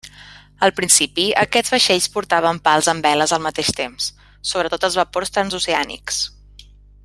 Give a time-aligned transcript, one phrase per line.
[0.67, 4.09] Al principi aquests vaixells portaven pals amb veles al mateix temps,
[4.53, 6.25] sobretot els vapors transoceànics.